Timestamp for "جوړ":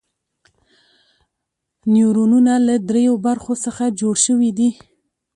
3.99-4.15